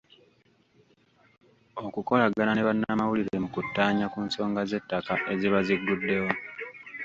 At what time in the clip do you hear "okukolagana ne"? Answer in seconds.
1.85-2.65